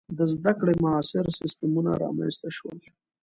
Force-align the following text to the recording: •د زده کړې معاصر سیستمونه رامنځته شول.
•د 0.17 0.19
زده 0.33 0.51
کړې 0.59 0.73
معاصر 0.83 1.25
سیستمونه 1.39 1.91
رامنځته 2.03 2.49
شول. 2.57 2.77